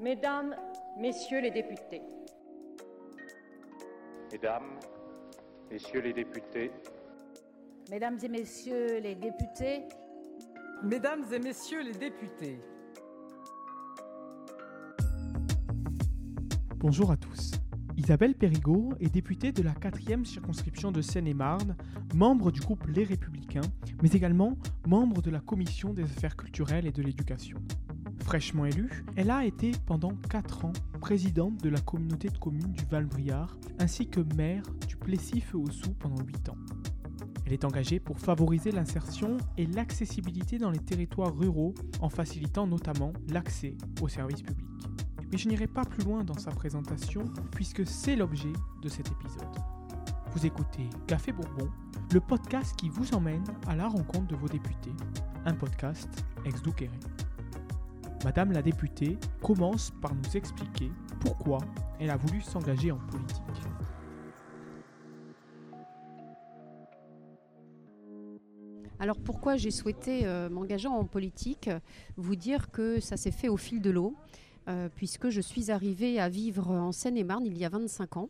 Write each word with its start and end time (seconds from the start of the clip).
Mesdames, 0.00 0.56
Messieurs 0.98 1.42
les 1.42 1.50
députés. 1.50 2.00
Mesdames, 4.32 4.78
Messieurs 5.70 6.00
les 6.00 6.14
députés. 6.14 6.70
Mesdames 7.90 8.16
et 8.22 8.28
Messieurs 8.30 9.00
les 9.00 9.14
députés. 9.14 9.82
Mesdames 10.82 11.24
et 11.30 11.38
Messieurs 11.38 11.82
les 11.82 11.92
députés. 11.92 12.60
Bonjour 16.78 17.10
à 17.10 17.18
tous. 17.18 17.50
Isabelle 17.98 18.34
Périgaud 18.34 18.94
est 19.00 19.12
députée 19.12 19.52
de 19.52 19.62
la 19.62 19.72
4e 19.72 20.24
circonscription 20.24 20.92
de 20.92 21.02
Seine-et-Marne, 21.02 21.76
membre 22.14 22.50
du 22.50 22.60
groupe 22.60 22.86
Les 22.86 23.04
Républicains, 23.04 23.60
mais 24.02 24.08
également 24.12 24.56
membre 24.86 25.20
de 25.20 25.30
la 25.30 25.40
commission 25.40 25.92
des 25.92 26.04
affaires 26.04 26.36
culturelles 26.36 26.86
et 26.86 26.92
de 26.92 27.02
l'éducation. 27.02 27.58
Fraîchement 28.30 28.64
élue, 28.64 29.04
elle 29.16 29.32
a 29.32 29.44
été 29.44 29.72
pendant 29.86 30.12
4 30.28 30.64
ans 30.64 30.72
présidente 31.00 31.60
de 31.64 31.68
la 31.68 31.80
communauté 31.80 32.28
de 32.28 32.38
communes 32.38 32.70
du 32.70 32.84
Val-Briard 32.84 33.56
ainsi 33.80 34.06
que 34.06 34.20
maire 34.36 34.62
du 34.86 34.94
Plessis-Feu-Sous 34.94 35.94
pendant 35.94 36.22
8 36.22 36.50
ans. 36.50 36.56
Elle 37.44 37.54
est 37.54 37.64
engagée 37.64 37.98
pour 37.98 38.20
favoriser 38.20 38.70
l'insertion 38.70 39.36
et 39.58 39.66
l'accessibilité 39.66 40.58
dans 40.58 40.70
les 40.70 40.78
territoires 40.78 41.36
ruraux 41.36 41.74
en 42.00 42.08
facilitant 42.08 42.68
notamment 42.68 43.12
l'accès 43.30 43.76
aux 44.00 44.06
services 44.06 44.42
publics. 44.42 44.86
Mais 45.32 45.36
je 45.36 45.48
n'irai 45.48 45.66
pas 45.66 45.84
plus 45.84 46.04
loin 46.04 46.22
dans 46.22 46.38
sa 46.38 46.52
présentation 46.52 47.24
puisque 47.50 47.84
c'est 47.84 48.14
l'objet 48.14 48.52
de 48.80 48.88
cet 48.88 49.10
épisode. 49.10 49.58
Vous 50.34 50.46
écoutez 50.46 50.88
Café 51.08 51.32
Bourbon, 51.32 51.68
le 52.12 52.20
podcast 52.20 52.76
qui 52.76 52.90
vous 52.90 53.12
emmène 53.12 53.42
à 53.66 53.74
la 53.74 53.88
rencontre 53.88 54.28
de 54.28 54.36
vos 54.36 54.46
députés, 54.46 54.94
un 55.46 55.54
podcast 55.54 56.08
ex 56.44 56.62
douqueré 56.62 56.90
Madame 58.22 58.52
la 58.52 58.60
députée 58.60 59.16
commence 59.42 59.92
par 60.02 60.14
nous 60.14 60.36
expliquer 60.36 60.90
pourquoi 61.20 61.58
elle 61.98 62.10
a 62.10 62.18
voulu 62.18 62.42
s'engager 62.42 62.92
en 62.92 62.98
politique. 62.98 63.40
Alors 68.98 69.16
pourquoi 69.18 69.56
j'ai 69.56 69.70
souhaité 69.70 70.26
euh, 70.26 70.50
m'engager 70.50 70.86
en 70.86 71.06
politique? 71.06 71.70
Vous 72.18 72.36
dire 72.36 72.70
que 72.70 73.00
ça 73.00 73.16
s'est 73.16 73.30
fait 73.30 73.48
au 73.48 73.56
fil 73.56 73.80
de 73.80 73.88
l'eau, 73.88 74.14
euh, 74.68 74.90
puisque 74.94 75.30
je 75.30 75.40
suis 75.40 75.70
arrivée 75.70 76.20
à 76.20 76.28
vivre 76.28 76.70
en 76.70 76.92
Seine-et-Marne 76.92 77.46
il 77.46 77.56
y 77.56 77.64
a 77.64 77.70
25 77.70 78.18
ans. 78.18 78.28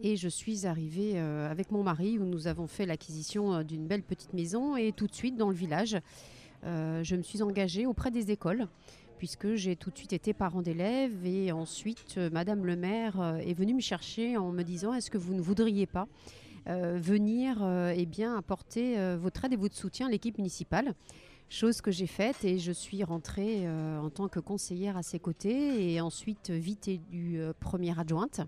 Et 0.00 0.16
je 0.16 0.28
suis 0.28 0.66
arrivée 0.66 1.12
euh, 1.14 1.48
avec 1.48 1.70
mon 1.70 1.84
mari 1.84 2.18
où 2.18 2.24
nous 2.24 2.48
avons 2.48 2.66
fait 2.66 2.86
l'acquisition 2.86 3.62
d'une 3.62 3.86
belle 3.86 4.02
petite 4.02 4.34
maison 4.34 4.76
et 4.76 4.90
tout 4.90 5.06
de 5.06 5.14
suite 5.14 5.36
dans 5.36 5.48
le 5.48 5.54
village. 5.54 5.96
Je 6.62 7.16
me 7.16 7.22
suis 7.22 7.42
engagée 7.42 7.86
auprès 7.86 8.10
des 8.10 8.30
écoles 8.30 8.66
puisque 9.18 9.54
j'ai 9.54 9.76
tout 9.76 9.90
de 9.90 9.98
suite 9.98 10.12
été 10.12 10.32
parent 10.32 10.62
d'élèves 10.62 11.26
et 11.26 11.52
ensuite 11.52 12.18
Madame 12.32 12.64
le 12.64 12.76
maire 12.76 13.38
est 13.44 13.54
venue 13.54 13.74
me 13.74 13.80
chercher 13.80 14.36
en 14.36 14.50
me 14.50 14.62
disant 14.62 14.94
est-ce 14.94 15.10
que 15.10 15.18
vous 15.18 15.34
ne 15.34 15.40
voudriez 15.40 15.86
pas 15.86 16.06
euh, 16.68 16.98
venir 17.00 17.58
euh, 17.62 17.94
eh 17.96 18.04
bien, 18.04 18.36
apporter 18.36 18.98
euh, 18.98 19.16
votre 19.18 19.44
aide 19.44 19.54
et 19.54 19.56
votre 19.56 19.76
soutien 19.76 20.06
à 20.06 20.10
l'équipe 20.10 20.36
municipale? 20.36 20.94
Chose 21.48 21.80
que 21.80 21.90
j'ai 21.90 22.06
faite 22.06 22.44
et 22.44 22.58
je 22.58 22.70
suis 22.70 23.02
rentrée 23.02 23.68
en 23.68 24.08
tant 24.08 24.28
que 24.28 24.38
conseillère 24.38 24.96
à 24.96 25.02
ses 25.02 25.18
côtés 25.18 25.92
et 25.92 26.00
ensuite 26.00 26.50
vite 26.50 26.86
élue 26.86 27.40
première 27.58 27.98
adjointe. 27.98 28.40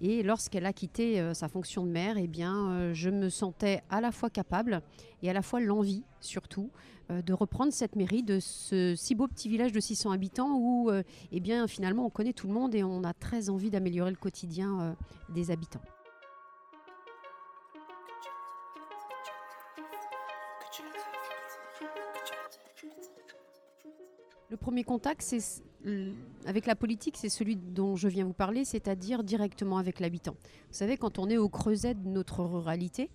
Et 0.00 0.22
lorsqu'elle 0.22 0.66
a 0.66 0.72
quitté 0.72 1.22
sa 1.34 1.48
fonction 1.48 1.84
de 1.84 1.90
maire, 1.90 2.18
eh 2.18 2.26
bien, 2.26 2.92
je 2.92 3.08
me 3.08 3.28
sentais 3.28 3.82
à 3.88 4.00
la 4.00 4.12
fois 4.12 4.28
capable 4.28 4.82
et 5.22 5.30
à 5.30 5.32
la 5.32 5.42
fois 5.42 5.60
l'envie, 5.60 6.04
surtout, 6.20 6.70
de 7.08 7.32
reprendre 7.32 7.72
cette 7.72 7.96
mairie 7.96 8.22
de 8.22 8.38
ce 8.38 8.94
si 8.94 9.14
beau 9.14 9.26
petit 9.26 9.48
village 9.48 9.72
de 9.72 9.80
600 9.80 10.10
habitants 10.10 10.58
où, 10.58 10.90
eh 11.32 11.40
bien, 11.40 11.66
finalement, 11.66 12.04
on 12.04 12.10
connaît 12.10 12.34
tout 12.34 12.46
le 12.46 12.52
monde 12.52 12.74
et 12.74 12.84
on 12.84 13.04
a 13.04 13.14
très 13.14 13.48
envie 13.48 13.70
d'améliorer 13.70 14.10
le 14.10 14.16
quotidien 14.16 14.96
des 15.30 15.50
habitants. 15.50 15.82
Le 24.48 24.56
premier 24.56 24.84
contact 24.84 25.22
c'est, 25.22 25.62
avec 26.46 26.66
la 26.66 26.76
politique, 26.76 27.16
c'est 27.16 27.28
celui 27.28 27.56
dont 27.56 27.96
je 27.96 28.08
viens 28.08 28.24
vous 28.24 28.32
parler, 28.32 28.64
c'est-à-dire 28.64 29.22
directement 29.24 29.78
avec 29.78 30.00
l'habitant. 30.00 30.36
Vous 30.42 30.76
savez, 30.78 30.96
quand 30.96 31.18
on 31.18 31.28
est 31.28 31.38
au 31.38 31.48
creuset 31.48 31.94
de 31.94 32.08
notre 32.08 32.42
ruralité, 32.44 33.10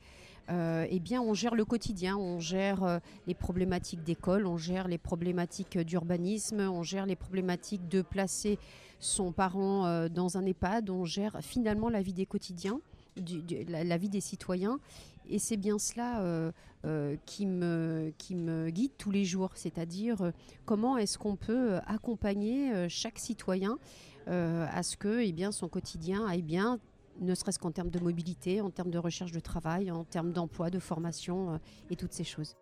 euh, 0.50 0.86
eh 0.90 1.00
bien, 1.00 1.22
on 1.22 1.34
gère 1.34 1.56
le 1.56 1.64
quotidien, 1.66 2.18
on 2.18 2.40
gère 2.40 2.84
euh, 2.84 3.00
les 3.28 3.34
problématiques 3.34 4.04
d'école, 4.04 4.46
on 4.48 4.58
gère 4.58 4.88
les 4.88 4.98
problématiques 4.98 5.78
d'urbanisme, 5.78 6.60
on 6.60 6.84
gère 6.84 7.06
les 7.06 7.16
problématiques 7.16 7.88
de 7.88 8.02
placer 8.02 8.58
son 9.00 9.32
parent 9.32 9.86
euh, 9.86 10.10
dans 10.10 10.38
un 10.38 10.46
EHPAD, 10.46 10.90
on 10.90 11.06
gère 11.06 11.38
finalement 11.42 11.90
la 11.90 12.02
vie 12.02 12.14
des 12.14 12.26
quotidiens, 12.26 12.82
la, 13.16 13.98
vie 13.98 14.10
des 14.10 14.22
citoyens. 14.22 14.80
Et 15.30 15.40
c'est 15.40 15.58
bien 15.58 15.80
cela 15.80 16.22
euh, 16.22 16.52
euh, 16.86 17.16
qui, 17.26 17.46
me, 17.46 18.12
qui 18.18 18.36
me 18.36 18.70
guide 18.70 18.92
tous 18.98 19.12
les 19.12 19.24
jours, 19.24 19.52
c'est-à-dire 19.56 20.22
euh, 20.22 20.32
comment 20.66 20.98
est-ce 20.98 21.18
qu'on 21.18 21.36
peut 21.36 21.78
accompagner 21.86 22.90
chaque 22.90 23.20
citoyen 23.20 23.78
à 24.28 24.84
ce 24.84 24.98
que 24.98 25.20
eh 25.20 25.32
bien, 25.32 25.52
son 25.52 25.68
quotidien 25.68 26.26
aille 26.28 26.44
bien, 26.44 26.80
ne 27.20 27.34
serait-ce 27.36 27.60
qu'en 27.60 27.72
termes 27.72 27.90
de 27.90 28.00
mobilité, 28.00 28.62
en 28.62 28.70
termes 28.70 28.92
de 28.92 29.00
recherche 29.00 29.32
de 29.32 29.40
travail, 29.40 29.92
en 29.92 30.04
termes 30.04 30.32
d'emploi, 30.32 30.70
de 30.70 30.80
formation 30.80 31.60
et 31.90 31.96
toutes 31.96 32.14
ces 32.14 32.24
choses. 32.24 32.56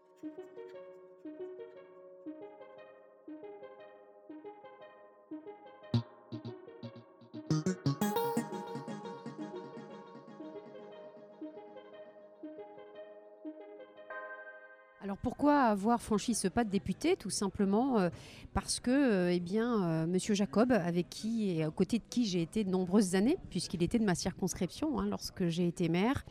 Alors 15.01 15.15
pourquoi 15.15 15.61
avoir 15.61 16.01
franchi 16.01 16.35
ce 16.35 16.49
pas 16.49 16.65
de 16.65 16.69
député 16.69 17.15
Tout 17.15 17.29
simplement 17.29 17.99
euh, 17.99 18.09
parce 18.53 18.81
que, 18.81 18.91
euh, 18.91 19.33
eh 19.33 19.39
bien, 19.39 19.87
euh, 19.87 20.05
Monsieur 20.05 20.33
Jacob, 20.33 20.73
avec 20.73 21.09
qui 21.09 21.51
et 21.51 21.63
à 21.63 21.69
côté 21.69 21.99
de 21.99 22.03
qui 22.09 22.25
j'ai 22.25 22.41
été 22.41 22.65
de 22.65 22.69
nombreuses 22.69 23.15
années, 23.15 23.37
puisqu'il 23.49 23.81
était 23.81 23.97
de 23.97 24.03
ma 24.03 24.15
circonscription 24.15 24.99
hein, 24.99 25.07
lorsque 25.09 25.47
j'ai 25.47 25.67
été 25.67 25.87
maire, 25.87 26.25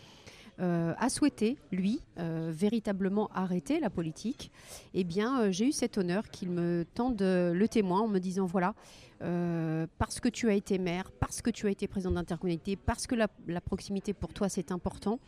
a 0.61 1.09
souhaité, 1.09 1.56
lui, 1.71 2.01
véritablement 2.17 3.31
arrêter 3.33 3.79
la 3.79 3.91
politique, 3.91 4.51
eh 4.93 5.05
bien, 5.05 5.53
j'ai 5.53 5.69
eu 5.69 5.73
cet 5.73 5.99
honneur 5.99 6.29
qu'il 6.31 6.50
me 6.50 6.85
tende 6.97 7.23
le 7.23 7.67
témoin 7.69 8.00
en 8.00 8.09
me 8.09 8.19
disant 8.19 8.45
voilà, 8.45 8.75
parce 9.21 10.19
que 10.19 10.29
tu 10.29 10.49
as 10.49 10.55
été 10.55 10.79
maire, 10.79 11.12
parce 11.21 11.43
que 11.43 11.50
tu 11.50 11.69
as 11.69 11.71
été 11.71 11.87
président 11.87 12.11
d'intercommunalité, 12.11 12.75
parce 12.75 13.06
que 13.06 13.15
la 13.15 13.61
proximité 13.61 14.12
pour 14.12 14.35
toi 14.35 14.49
c'est 14.49 14.73
important, 14.73 15.21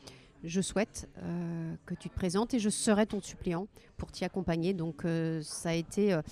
je 0.45 0.61
souhaite 0.61 1.09
euh, 1.19 1.75
que 1.87 1.95
tu 1.95 2.09
te 2.09 2.15
présentes 2.15 2.55
et 2.55 2.59
je 2.59 2.71
serai 2.71 3.07
ton 3.07 3.21
suppléant 3.21 3.69
pour 3.97 4.11
t'y 4.11 4.25
accompagner. 4.25 4.75
Donc 4.75 5.05
euh, 5.05 5.41
ça 5.43 5.71
a 5.71 5.75
été 5.75 6.13
euh, 6.13 6.23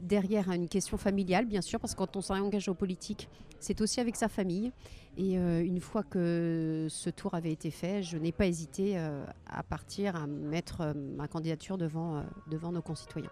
derrière 0.00 0.50
une 0.50 0.68
question 0.68 0.96
familiale, 0.96 1.46
bien 1.46 1.62
sûr, 1.62 1.80
parce 1.80 1.94
que 1.94 1.98
quand 1.98 2.16
on 2.16 2.20
s'engage 2.20 2.68
en 2.68 2.74
politique, 2.74 3.28
c'est 3.58 3.80
aussi 3.80 4.00
avec 4.00 4.16
sa 4.16 4.28
famille. 4.28 4.72
Et 5.18 5.36
une 5.36 5.80
fois 5.80 6.02
que 6.02 6.88
ce 6.90 7.08
tour 7.08 7.32
avait 7.32 7.50
été 7.50 7.70
fait, 7.70 8.02
je 8.02 8.18
n'ai 8.18 8.32
pas 8.32 8.46
hésité 8.46 8.98
à 8.98 9.62
partir, 9.62 10.14
à 10.14 10.26
mettre 10.26 10.94
ma 10.94 11.26
candidature 11.26 11.78
devant, 11.78 12.22
devant 12.50 12.70
nos 12.70 12.82
concitoyens. 12.82 13.30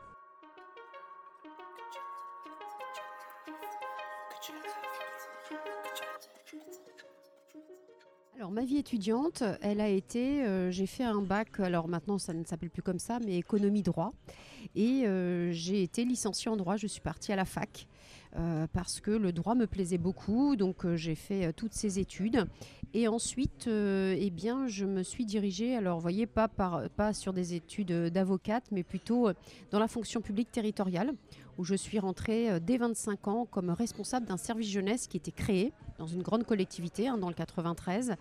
Ma 8.54 8.64
vie 8.64 8.78
étudiante, 8.78 9.42
elle 9.60 9.80
a 9.80 9.88
été, 9.88 10.44
euh, 10.44 10.70
j'ai 10.70 10.86
fait 10.86 11.02
un 11.02 11.20
bac, 11.20 11.58
alors 11.58 11.88
maintenant 11.88 12.18
ça 12.18 12.32
ne 12.32 12.44
s'appelle 12.44 12.70
plus 12.70 12.82
comme 12.82 13.00
ça, 13.00 13.18
mais 13.26 13.36
économie 13.36 13.82
droit. 13.82 14.12
Et 14.76 15.06
euh, 15.06 15.50
j'ai 15.52 15.82
été 15.82 16.04
licenciée 16.04 16.50
en 16.50 16.56
droit, 16.56 16.76
je 16.76 16.86
suis 16.86 17.00
partie 17.00 17.32
à 17.32 17.36
la 17.36 17.44
fac. 17.44 17.86
Euh, 18.36 18.66
parce 18.72 19.00
que 19.00 19.12
le 19.12 19.30
droit 19.32 19.54
me 19.54 19.66
plaisait 19.66 19.98
beaucoup, 19.98 20.56
donc 20.56 20.86
j'ai 20.94 21.14
fait 21.14 21.52
toutes 21.52 21.72
ces 21.72 21.98
études. 21.98 22.46
Et 22.92 23.08
ensuite, 23.08 23.68
eh 23.68 24.30
bien, 24.30 24.66
je 24.66 24.84
me 24.84 25.02
suis 25.02 25.24
dirigée, 25.24 25.76
alors 25.76 25.96
vous 25.96 26.02
voyez, 26.02 26.26
pas, 26.26 26.50
sur 27.12 27.32
des 27.32 27.54
études 27.54 27.92
d'avocate, 28.10 28.64
mais 28.70 28.82
plutôt 28.82 29.30
dans 29.70 29.78
la 29.78 29.88
fonction 29.88 30.20
publique 30.20 30.52
territoriale, 30.52 31.12
où 31.58 31.64
je 31.64 31.74
suis 31.74 31.98
rentrée 31.98 32.60
dès 32.60 32.76
25 32.76 33.28
ans 33.28 33.46
comme 33.50 33.70
responsable 33.70 34.26
d'un 34.26 34.36
service 34.36 34.68
jeunesse 34.68 35.06
qui 35.08 35.16
était 35.16 35.32
créé 35.32 35.72
dans 35.98 36.06
une 36.06 36.22
grande 36.22 36.44
collectivité, 36.44 37.08
hein, 37.08 37.18
dans 37.18 37.28
le 37.28 37.34
93. 37.34 38.16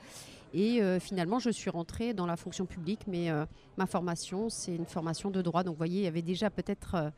Et 0.54 0.82
euh, 0.82 1.00
finalement, 1.00 1.40
je 1.40 1.50
suis 1.50 1.70
rentrée 1.70 2.14
dans 2.14 2.28
la 2.28 2.38
fonction 2.38 2.66
publique, 2.66 3.02
mais 3.08 3.32
euh, 3.32 3.46
ma 3.78 3.88
formation, 3.88 4.50
c'est 4.50 4.76
une 4.76 4.86
formation 4.86 5.32
de 5.32 5.42
droit. 5.42 5.64
Donc, 5.64 5.74
vous 5.74 5.80
voyez, 5.80 6.02
il 6.02 6.04
y 6.04 6.08
avait 6.08 6.22
déjà 6.22 6.50
peut-être 6.52 6.96
euh, 6.96 7.10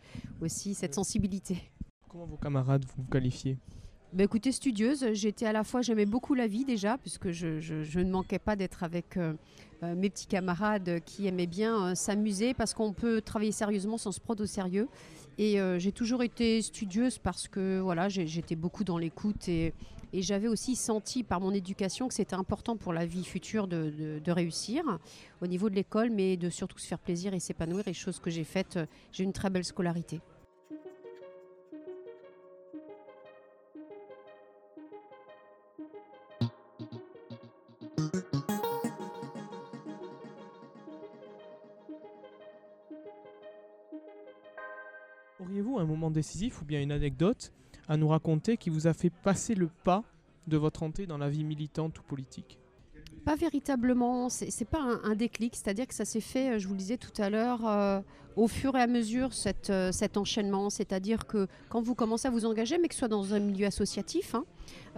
aussi 0.42 0.74
cette 0.74 0.96
sensibilité. 0.96 1.62
Comment 2.16 2.28
vos 2.28 2.38
camarades 2.38 2.86
vous 2.96 3.04
qualifiez 3.12 3.58
bah, 4.14 4.24
écoutez, 4.24 4.54
studieuse, 4.54 5.08
j'étais 5.12 5.46
à 5.46 5.52
la 5.52 5.66
fois, 5.66 5.82
j'aimais 5.82 6.06
beaucoup 6.06 6.36
la 6.36 6.48
vie 6.48 6.64
déjà, 6.64 6.98
puisque 6.98 7.32
je, 7.32 8.00
ne 8.00 8.10
manquais 8.10 8.40
pas 8.40 8.56
d'être 8.56 8.84
avec 8.84 9.18
euh, 9.18 9.34
euh, 9.84 9.94
mes 9.94 10.10
petits 10.10 10.28
camarades 10.28 11.02
qui 11.04 11.28
aimaient 11.28 11.48
bien 11.48 11.88
euh, 11.88 11.96
s'amuser, 11.96 12.54
parce 12.54 12.74
qu'on 12.74 12.94
peut 12.94 13.20
travailler 13.20 13.52
sérieusement 13.52 13.98
sans 13.98 14.14
se 14.14 14.22
prendre 14.22 14.42
au 14.42 14.46
sérieux. 14.46 14.88
Et 15.38 15.58
j'ai 15.80 15.92
toujours 15.92 16.24
été 16.24 16.62
studieuse 16.62 17.18
parce 17.18 17.50
que 17.50 17.82
voilà, 17.82 18.08
j'étais 18.08 18.56
beaucoup 18.56 18.86
dans 18.86 18.98
l'écoute 18.98 19.50
et, 19.50 19.74
j'avais 20.14 20.48
aussi 20.48 20.78
senti 20.78 21.24
par 21.24 21.42
mon 21.42 21.52
éducation 21.52 22.08
que 22.08 22.14
c'était 22.14 22.38
important 22.38 22.78
pour 22.78 22.94
la 22.94 23.06
vie 23.06 23.26
future 23.26 23.68
de, 23.68 24.22
de- 24.24 24.32
réussir 24.32 24.86
au 25.42 25.48
niveau 25.48 25.70
de 25.70 25.76
l'école, 25.76 26.10
mais 26.10 26.38
de 26.38 26.50
surtout 26.50 26.80
se 26.80 26.88
faire 26.88 27.00
plaisir 27.00 27.34
et 27.34 27.42
s'épanouir, 27.42 27.86
et 27.90 27.94
chose 27.94 28.20
que 28.20 28.30
j'ai 28.30 28.46
faite. 28.46 28.80
J'ai 29.12 29.26
une 29.26 29.34
très 29.34 29.50
belle 29.50 29.66
scolarité. 29.66 30.22
Un 45.80 45.86
moment 45.86 46.12
décisif 46.12 46.62
ou 46.62 46.66
bien 46.66 46.81
une 46.81 46.92
anecdote 46.92 47.51
à 47.88 47.98
nous 47.98 48.07
raconter 48.07 48.57
qui 48.57 48.69
vous 48.69 48.88
a 48.88 48.94
fait 48.94 49.10
passer 49.10 49.56
le 49.56 49.68
pas 49.83 50.04
de 50.48 50.57
votre 50.57 50.83
entrée 50.83 51.06
dans 51.06 51.18
la 51.18 51.30
vie 51.30 51.44
militante 51.44 52.00
ou 52.00 52.04
politique 52.04 52.60
Pas 53.25 53.36
véritablement, 53.36 54.30
c'est 54.30 54.66
pas 54.66 54.81
un, 55.04 55.16
déclic, 55.16 55.56
c'est-à-dire 55.56 55.88
que 55.88 55.94
ça 55.94 56.06
s'est 56.06 56.22
fait, 56.22 56.56
euh, 56.56 56.60
je 56.60 56.68
vous 56.68 56.74
le 56.74 56.80
disais 56.80 56.98
tout 56.98 57.22
à 57.22 57.30
l'heure, 57.30 57.68
euh, 57.68 58.00
au 58.36 58.48
fur 58.48 58.75
et 58.75 58.81
à 58.81 58.88
mesure 58.88 59.30
euh, 59.69 59.92
cet 59.92 60.18
enchaînement, 60.18 60.69
c'est-à-dire 60.69 61.25
que 61.25 61.48
quand 61.69 61.81
vous 61.81 61.95
commencez 61.95 62.27
à 62.27 62.31
vous 62.31 62.45
engager, 62.45 62.77
mais 62.77 62.88
que 62.88 62.94
ce 62.94 63.00
soit 63.00 63.07
dans 63.07 63.33
un 63.33 63.39
milieu 63.39 63.66
associatif, 63.66 64.36
hein, 64.36 64.45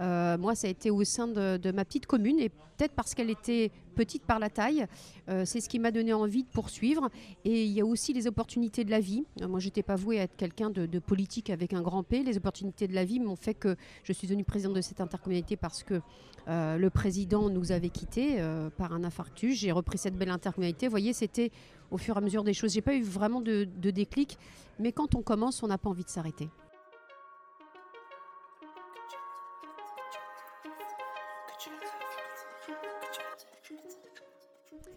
euh, 0.00 0.38
moi 0.38 0.54
ça 0.54 0.66
a 0.66 0.70
été 0.70 0.90
au 0.90 1.04
sein 1.04 1.28
de, 1.28 1.72
ma 1.72 1.84
petite 1.84 2.06
commune 2.06 2.38
et 2.40 2.50
peut-être 2.78 2.92
parce 2.92 3.14
qu'elle 3.14 3.30
était 3.30 3.70
petite 3.98 4.22
par 4.24 4.38
la 4.38 4.48
taille, 4.48 4.86
euh, 5.28 5.44
c'est 5.44 5.60
ce 5.60 5.68
qui 5.68 5.80
m'a 5.80 5.90
donné 5.90 6.12
envie 6.12 6.44
de 6.44 6.48
poursuivre. 6.48 7.10
Et 7.44 7.64
il 7.64 7.72
y 7.72 7.80
a 7.80 7.84
aussi 7.84 8.12
les 8.12 8.28
opportunités 8.28 8.84
de 8.84 8.90
la 8.90 9.00
vie. 9.00 9.24
Euh, 9.42 9.48
moi 9.48 9.58
j'étais 9.58 9.82
pas 9.82 9.96
vouée 9.96 10.20
à 10.20 10.22
être 10.22 10.36
quelqu'un 10.36 10.70
de, 10.70 10.98
politique 11.00 11.50
avec 11.50 11.72
un 11.72 11.82
grand 11.82 12.04
P. 12.04 12.22
Les 12.22 12.36
opportunités 12.36 12.86
de 12.86 12.94
la 12.94 13.04
vie 13.04 13.18
m'ont 13.18 13.36
fait 13.36 13.54
que 13.54 13.76
je 14.04 14.12
suis 14.12 14.28
devenue 14.28 14.44
présidente 14.44 14.76
de 14.76 14.80
cette 14.80 15.00
intercommunalité 15.00 15.56
parce 15.56 15.82
que 15.82 16.00
euh, 16.46 16.76
le 16.76 16.90
président 16.90 17.50
nous 17.50 17.72
avait 17.72 17.90
quittés 17.90 18.38
par 18.76 18.92
un 18.92 19.02
infarctus. 19.02 19.58
J'ai 19.58 19.72
repris 19.72 19.98
cette 19.98 20.14
belle 20.14 20.30
intercommunalité. 20.30 20.86
Vous 20.86 20.92
voyez, 20.92 21.12
c'était 21.12 21.50
au 21.90 21.98
fur 21.98 22.14
et 22.14 22.18
à 22.18 22.20
mesure 22.20 22.44
des 22.44 22.54
choses. 22.54 22.72
J'ai 22.72 22.82
pas 22.82 22.94
eu 22.94 23.02
vraiment 23.02 23.40
de 23.40 23.90
déclic, 23.90 24.38
mais 24.78 24.92
quand 24.92 25.16
on 25.16 25.22
commence, 25.22 25.62
on 25.62 25.66
n'a 25.66 25.78
pas 25.78 25.90
envie 25.90 26.04
de 26.04 26.10
s'arrêter. 26.10 26.48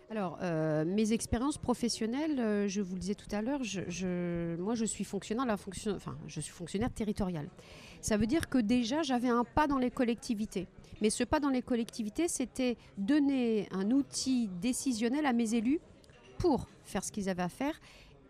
Alors, 0.10 0.40
euh, 0.42 0.84
mes 0.84 1.14
expériences 1.14 1.58
professionnelles, 1.58 2.38
euh, 2.40 2.68
je 2.68 2.82
vous 2.82 2.96
le 2.96 3.00
disais 3.00 3.16
tout 3.16 3.34
à 3.34 3.42
l'heure, 3.42 3.62
moi 4.60 4.76
je 4.76 4.86
suis 4.86 5.06
fonctionnaire, 5.06 5.46
la 5.46 5.54
enfin, 5.54 6.18
je 6.28 6.42
suis 6.42 6.52
fonctionnaire 6.52 6.92
territorial. 6.92 7.48
Ça 8.02 8.18
veut 8.18 8.28
dire 8.28 8.50
que 8.50 8.58
déjà 8.58 9.04
j'avais 9.04 9.30
un 9.30 9.46
pas 9.46 9.68
dans 9.68 9.78
les 9.78 9.90
collectivités. 9.90 10.68
Mais 11.02 11.10
ce 11.10 11.24
pas 11.24 11.40
dans 11.40 11.50
les 11.50 11.62
collectivités, 11.62 12.28
c'était 12.28 12.76
donner 12.98 13.70
un 13.72 13.90
outil 13.90 14.50
décisionnel 14.62 15.26
à 15.26 15.32
mes 15.32 15.56
élus 15.56 15.80
pour 16.38 16.68
faire 16.84 17.06
ce 17.06 17.12
qu'ils 17.14 17.30
avaient 17.30 17.44
à 17.44 17.50
faire 17.50 17.80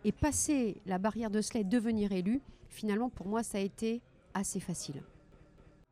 et 0.04 0.12
passer 0.12 0.76
la 0.86 0.98
barrière 0.98 1.30
de 1.30 1.40
cela 1.40 1.60
et 1.60 1.64
devenir 1.64 2.12
élu. 2.12 2.40
Finalement, 2.68 3.10
pour 3.10 3.26
moi, 3.26 3.42
ça 3.42 3.58
a 3.58 3.60
été 3.60 4.00
assez 4.34 4.60
facile. 4.60 5.02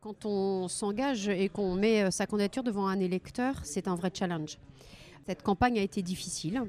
Quand 0.02 0.24
on 0.24 0.66
s'engage 0.66 1.28
et 1.28 1.50
qu'on 1.50 1.74
met 1.74 2.04
euh, 2.04 2.10
sa 2.10 2.26
candidature 2.26 2.62
devant 2.62 2.86
un 2.86 2.98
électeur, 3.00 3.56
c'est 3.64 3.86
un 3.86 3.94
vrai 3.94 4.10
challenge. 4.14 4.56
Cette 5.26 5.42
campagne 5.42 5.78
a 5.78 5.82
été 5.82 6.00
difficile. 6.00 6.62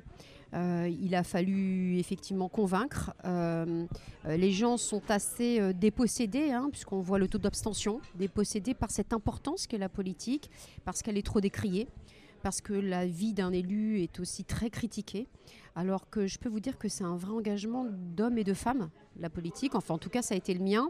Euh, 0.53 0.93
il 1.01 1.15
a 1.15 1.23
fallu 1.23 1.97
effectivement 1.97 2.49
convaincre. 2.49 3.13
Euh, 3.23 3.85
les 4.27 4.51
gens 4.51 4.75
sont 4.75 5.09
assez 5.09 5.73
dépossédés, 5.73 6.51
hein, 6.51 6.67
puisqu'on 6.73 6.99
voit 6.99 7.19
le 7.19 7.29
taux 7.29 7.37
d'abstention, 7.37 8.01
dépossédés 8.15 8.73
par 8.73 8.91
cette 8.91 9.13
importance 9.13 9.65
qu'est 9.65 9.77
la 9.77 9.87
politique, 9.87 10.49
parce 10.83 11.01
qu'elle 11.01 11.17
est 11.17 11.25
trop 11.25 11.39
décriée, 11.39 11.87
parce 12.43 12.59
que 12.59 12.73
la 12.73 13.05
vie 13.05 13.31
d'un 13.31 13.53
élu 13.53 14.01
est 14.01 14.19
aussi 14.19 14.43
très 14.43 14.69
critiquée. 14.69 15.25
Alors 15.77 16.09
que 16.09 16.27
je 16.27 16.37
peux 16.37 16.49
vous 16.49 16.59
dire 16.59 16.77
que 16.77 16.89
c'est 16.89 17.05
un 17.05 17.15
vrai 17.15 17.31
engagement 17.31 17.85
d'hommes 17.89 18.37
et 18.37 18.43
de 18.43 18.53
femmes, 18.53 18.89
la 19.17 19.29
politique. 19.29 19.73
Enfin, 19.73 19.93
en 19.93 19.99
tout 19.99 20.09
cas, 20.09 20.21
ça 20.21 20.33
a 20.33 20.37
été 20.37 20.53
le 20.53 20.65
mien. 20.65 20.89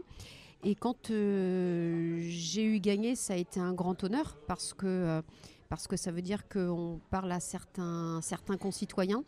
Et 0.64 0.74
quand 0.74 1.10
euh, 1.10 2.18
j'ai 2.22 2.64
eu 2.64 2.78
gagné, 2.78 3.16
ça 3.16 3.34
a 3.34 3.36
été 3.36 3.58
un 3.58 3.72
grand 3.72 4.02
honneur, 4.04 4.36
parce 4.46 4.74
que, 4.74 4.86
euh, 4.86 5.22
parce 5.68 5.88
que 5.88 5.96
ça 5.96 6.12
veut 6.12 6.22
dire 6.22 6.48
qu'on 6.48 7.00
parle 7.10 7.32
à 7.32 7.40
certains, 7.40 8.20
certains 8.22 8.56
concitoyens 8.56 9.24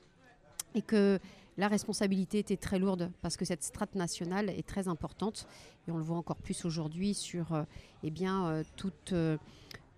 et 0.74 0.82
que 0.82 1.18
la 1.56 1.68
responsabilité 1.68 2.38
était 2.38 2.56
très 2.56 2.78
lourde 2.78 3.10
parce 3.22 3.36
que 3.36 3.44
cette 3.44 3.62
strate 3.62 3.94
nationale 3.94 4.50
est 4.50 4.66
très 4.66 4.88
importante 4.88 5.46
et 5.86 5.92
on 5.92 5.96
le 5.96 6.02
voit 6.02 6.16
encore 6.16 6.36
plus 6.36 6.64
aujourd'hui 6.64 7.14
sur 7.14 7.52
euh, 7.52 7.62
eh 8.02 8.10
bien, 8.10 8.46
euh, 8.46 8.64
toutes, 8.76 9.12
euh, 9.12 9.38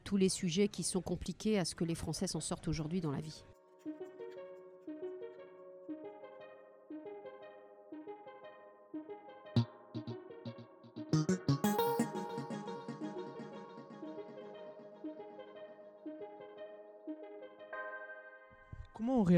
tous 0.04 0.16
les 0.16 0.28
sujets 0.28 0.68
qui 0.68 0.82
sont 0.82 1.00
compliqués 1.00 1.58
à 1.58 1.64
ce 1.64 1.74
que 1.74 1.84
les 1.84 1.94
Français 1.94 2.26
s'en 2.26 2.40
sortent 2.40 2.68
aujourd'hui 2.68 3.00
dans 3.00 3.12
la 3.12 3.20
vie. 3.20 3.42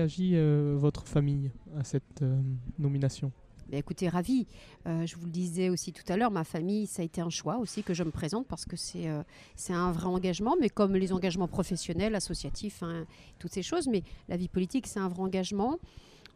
Réagit 0.09 0.33
euh, 0.37 0.75
votre 0.79 1.07
famille 1.07 1.51
à 1.79 1.85
cette 1.85 2.23
euh, 2.23 2.41
nomination? 2.79 3.31
Ben, 3.69 3.77
écoutez, 3.79 4.09
ravi. 4.09 4.47
Euh, 4.87 5.05
je 5.05 5.15
vous 5.17 5.27
le 5.27 5.31
disais 5.31 5.69
aussi 5.69 5.93
tout 5.93 6.03
à 6.11 6.17
l'heure, 6.17 6.31
ma 6.31 6.45
famille, 6.45 6.87
ça 6.87 7.03
a 7.03 7.05
été 7.05 7.21
un 7.21 7.29
choix 7.29 7.59
aussi 7.59 7.83
que 7.83 7.93
je 7.93 8.03
me 8.03 8.11
présente 8.11 8.47
parce 8.47 8.65
que 8.65 8.77
c'est 8.77 9.07
euh, 9.09 9.23
un 9.69 9.93
vrai 9.93 10.07
engagement, 10.07 10.57
mais 10.59 10.71
comme 10.71 10.95
les 10.97 11.13
engagements 11.13 11.49
professionnels, 11.49 12.15
associatifs, 12.15 12.83
hein, 12.83 13.05
toutes 13.39 13.53
ces 13.53 13.63
choses. 13.63 13.87
Mais 13.87 14.03
la 14.31 14.39
vie 14.39 14.49
politique, 14.49 14.87
c'est 14.87 14.99
un 15.01 15.09
vrai 15.09 15.21
engagement. 15.23 15.77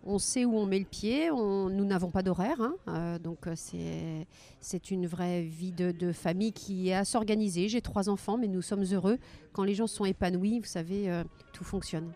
On 0.05 0.19
sait 0.19 0.45
où 0.45 0.55
on 0.57 0.67
met 0.67 0.81
le 0.81 0.85
pied. 0.85 1.31
on- 1.31 1.71
nous 1.71 1.87
n'avons 1.87 2.11
pas 2.11 2.23
d'horaire, 2.23 2.61
hein, 2.87 3.19
donc 3.23 3.47
c'est 3.57 4.91
une 4.91 5.07
vraie 5.07 5.43
vie 5.43 5.71
de, 5.73 5.93
de 5.93 6.13
famille 6.13 6.53
qui 6.53 6.89
est 6.89 6.95
à 6.95 7.05
s'organiser. 7.07 7.69
J'ai 7.69 7.81
trois 7.81 8.09
enfants, 8.11 8.37
mais 8.37 8.49
nous 8.49 8.63
sommes 8.63 8.83
heureux 8.93 9.17
quand 9.53 9.63
les 9.63 9.75
gens 9.75 9.87
sont 9.87 10.05
épanouis. 10.05 10.59
Vous 10.59 10.67
savez, 10.67 11.23
tout 11.53 11.63
fonctionne. 11.65 12.13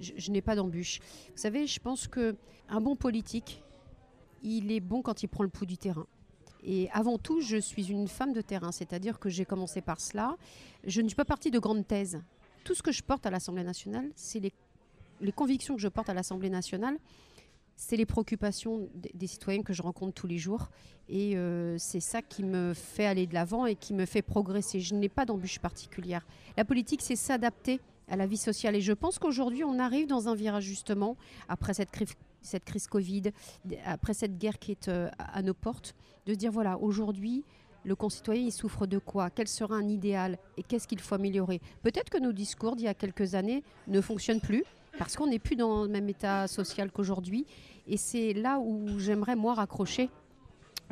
Je, 0.00 0.30
n'ai 0.30 0.42
pas 0.42 0.54
d'embûche. 0.54 1.00
Vous 1.28 1.40
savez, 1.40 1.66
je 1.66 1.80
pense 1.80 2.08
que 2.08 2.36
un 2.68 2.80
bon 2.80 2.96
politique, 2.96 3.62
il 4.42 4.72
est 4.72 4.80
bon 4.80 5.02
quand 5.02 5.22
il 5.22 5.28
prend 5.28 5.42
le 5.42 5.50
pouls 5.50 5.66
du 5.66 5.78
terrain. 5.78 6.06
Et 6.62 6.90
avant 6.92 7.18
tout, 7.18 7.40
je 7.40 7.56
suis 7.56 7.90
une 7.90 8.08
femme 8.08 8.32
de 8.32 8.40
terrain, 8.40 8.72
c'est-à-dire 8.72 9.18
que 9.18 9.28
j'ai 9.28 9.44
commencé 9.44 9.80
par 9.80 10.00
cela. 10.00 10.36
Je 10.84 11.00
ne 11.00 11.08
suis 11.08 11.16
pas 11.16 11.24
partie 11.24 11.50
de 11.50 11.58
grandes 11.58 11.86
thèses. 11.86 12.20
Tout 12.64 12.74
ce 12.74 12.82
que 12.82 12.92
je 12.92 13.02
porte 13.02 13.24
à 13.24 13.30
l'Assemblée 13.30 13.64
nationale, 13.64 14.10
c'est 14.14 14.40
les 15.20 15.32
convictions 15.32 15.74
que 15.74 15.80
je 15.80 15.88
porte 15.88 16.10
à 16.10 16.14
l'Assemblée 16.14 16.50
nationale, 16.50 16.98
c'est 17.80 17.96
les 17.96 18.04
préoccupations 18.04 18.90
des, 19.14 19.26
citoyens 19.26 19.62
que 19.62 19.72
je 19.72 19.80
rencontre 19.80 20.12
tous 20.12 20.26
les 20.26 20.36
jours. 20.36 20.68
Et 21.08 21.34
euh, 21.34 21.76
c'est 21.78 22.00
ça 22.00 22.20
qui 22.20 22.44
me 22.44 22.74
fait 22.74 23.06
aller 23.06 23.26
de 23.26 23.32
l'avant 23.32 23.64
et 23.64 23.74
qui 23.74 23.94
me 23.94 24.04
fait 24.04 24.20
progresser. 24.20 24.80
Je 24.80 24.94
n'ai 24.94 25.08
pas 25.08 25.24
d'embûche 25.24 25.58
particulière. 25.58 26.26
La 26.58 26.66
politique, 26.66 27.00
c'est 27.00 27.16
s'adapter 27.16 27.80
à 28.06 28.16
la 28.16 28.26
vie 28.26 28.36
sociale. 28.36 28.76
Et 28.76 28.82
je 28.82 28.92
pense 28.92 29.18
qu'aujourd'hui, 29.18 29.64
on 29.64 29.78
arrive 29.78 30.06
dans 30.06 30.28
un 30.28 30.34
virage 30.34 30.64
justement, 30.64 31.16
après 31.48 31.72
cette 31.72 31.90
crise, 31.90 32.12
cette 32.42 32.66
crise 32.66 32.86
Covid, 32.86 33.32
après 33.86 34.12
cette 34.12 34.36
guerre 34.36 34.58
qui 34.58 34.72
est 34.72 34.88
euh, 34.88 35.08
à 35.18 35.40
nos 35.40 35.54
portes, 35.54 35.94
de 36.26 36.34
se 36.34 36.38
dire, 36.38 36.52
voilà, 36.52 36.76
aujourd'hui, 36.76 37.44
le 37.84 37.96
concitoyen, 37.96 38.42
il 38.42 38.52
souffre 38.52 38.86
de 38.86 38.98
quoi? 38.98 39.30
Quel 39.30 39.48
sera 39.48 39.74
un 39.76 39.88
idéal? 39.88 40.36
Et 40.58 40.62
qu'est-ce 40.62 40.86
qu'il 40.86 41.00
faut 41.00 41.14
améliorer? 41.14 41.62
Peut-être 41.82 42.10
que 42.10 42.18
nos 42.18 42.32
discours 42.32 42.76
d'il 42.76 42.84
y 42.84 42.88
a 42.88 42.94
quelques 42.94 43.34
années 43.34 43.64
ne 43.88 44.02
fonctionnent 44.02 44.42
plus, 44.42 44.64
parce 44.98 45.16
qu'on 45.16 45.26
n'est 45.26 45.38
plus 45.38 45.56
dans 45.56 45.82
le 45.82 45.88
même 45.88 46.08
état 46.08 46.48
social 46.48 46.90
qu'aujourd'hui. 46.90 47.46
Et 47.86 47.96
c'est 47.96 48.32
là 48.32 48.58
où 48.58 48.98
j'aimerais, 48.98 49.36
moi, 49.36 49.54
raccrocher 49.54 50.10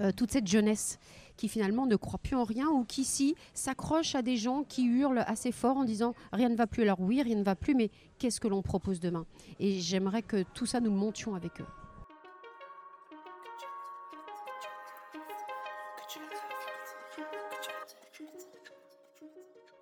euh, 0.00 0.12
toute 0.12 0.30
cette 0.30 0.46
jeunesse 0.46 0.98
qui 1.36 1.48
finalement 1.48 1.86
ne 1.86 1.96
croit 1.96 2.18
plus 2.18 2.36
en 2.36 2.44
rien 2.44 2.68
ou 2.68 2.84
qui 2.84 3.02
ici 3.02 3.34
s'accroche 3.54 4.14
à 4.14 4.22
des 4.22 4.36
gens 4.36 4.64
qui 4.64 4.84
hurlent 4.84 5.24
assez 5.26 5.52
fort 5.52 5.76
en 5.76 5.84
disant 5.84 6.14
rien 6.32 6.48
ne 6.48 6.56
va 6.56 6.66
plus. 6.66 6.82
Alors 6.82 7.00
oui, 7.00 7.22
rien 7.22 7.36
ne 7.36 7.44
va 7.44 7.54
plus, 7.54 7.74
mais 7.74 7.90
qu'est-ce 8.18 8.40
que 8.40 8.48
l'on 8.48 8.62
propose 8.62 9.00
demain? 9.00 9.24
Et 9.60 9.80
j'aimerais 9.80 10.22
que 10.22 10.42
tout 10.54 10.66
ça, 10.66 10.80
nous 10.80 10.90
le 10.90 10.96
montions 10.96 11.34
avec 11.34 11.60
eux. 11.60 11.66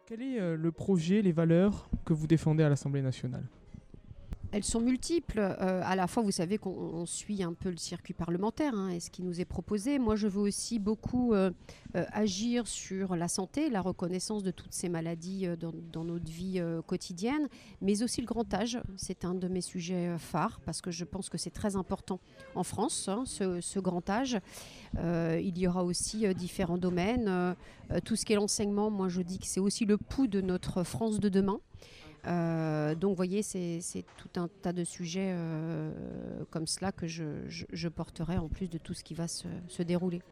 Quel 0.07 0.23
est 0.23 0.41
euh, 0.41 0.57
le 0.57 0.71
projet, 0.71 1.21
les 1.21 1.33
valeurs 1.33 1.89
que 2.05 2.13
vous 2.13 2.29
défendez 2.29 2.63
à 2.63 2.69
l'Assemblée 2.69 3.03
nationale? 3.03 3.45
Elles 4.57 4.65
sont 4.65 4.81
multiples. 4.81 5.39
Euh, 5.39 5.83
à 5.85 5.97
la 5.97 6.07
fois, 6.07 6.23
vous 6.23 6.31
savez 6.31 6.57
qu'on 6.57 7.05
suit 7.05 7.43
un 7.43 7.53
peu 7.53 7.69
le 7.69 7.77
circuit 7.77 8.15
parlementaire 8.15 8.73
hein, 8.75 8.89
et 8.89 9.01
ce 9.01 9.11
qui 9.11 9.23
nous 9.23 9.39
est 9.39 9.45
proposé. 9.45 9.99
Moi, 9.99 10.17
je 10.17 10.29
veux 10.29 10.41
aussi 10.41 10.79
beaucoup 10.79 11.35
euh, 11.35 11.51
euh, 11.95 12.07
agir 12.11 12.67
sur 12.67 13.17
la 13.17 13.29
santé, 13.29 13.69
la 13.69 13.83
reconnaissance 13.83 14.43
de 14.43 14.51
toutes 14.51 14.73
ces 14.73 14.89
maladies 14.89 15.47
dans, 15.61 16.05
notre 16.05 16.31
vie 16.31 16.63
quotidienne, 16.87 17.49
mais 17.83 18.03
aussi 18.03 18.23
le 18.23 18.27
grand 18.27 18.53
âge. 18.55 18.79
C'est 18.97 19.27
un 19.27 19.35
de 19.35 19.47
mes 19.47 19.61
sujets 19.61 20.17
phares 20.19 20.61
parce 20.65 20.81
que 20.81 20.91
je 20.91 21.05
pense 21.05 21.29
que 21.29 21.37
c'est 21.37 21.51
très 21.51 21.77
important 21.77 22.19
en 22.55 22.63
France, 22.63 23.09
hein, 23.09 23.25
ce, 23.27 23.61
ce, 23.61 23.79
grand 23.79 24.09
âge. 24.09 24.39
il 24.95 25.59
y 25.59 25.67
aura 25.67 25.85
aussi 25.85 26.33
différents 26.35 26.79
domaines. 26.79 27.55
tout 28.05 28.17
ce 28.17 28.25
qui 28.25 28.33
est 28.33 28.37
l'enseignement, 28.37 28.91
moi, 28.91 29.09
je 29.09 29.21
dis 29.21 29.39
que 29.39 29.47
c'est 29.47 29.61
aussi 29.61 29.85
le 29.85 29.99
pouls 29.99 30.29
de 30.29 30.41
notre 30.41 30.83
France 30.83 31.21
de 31.21 31.29
demain. 31.29 31.61
Euh, 32.27 32.95
donc, 32.95 33.11
vous 33.11 33.17
voyez, 33.17 33.43
c'est 33.43 34.05
tout 34.17 34.41
un 34.41 34.49
tas 34.63 34.73
de 34.73 34.85
sujets 34.85 35.33
euh, 35.33 35.93
comme 36.51 36.67
cela 36.67 36.93
que 36.93 37.07
je, 37.07 37.89
porterai 37.89 38.39
en 38.39 38.49
plus 38.49 38.69
de 38.69 38.79
tout 38.79 38.95
ce 38.95 39.05
qui 39.05 39.15
va 39.15 39.29
se, 39.29 39.49
se 39.69 39.83
dérouler. 39.83 40.23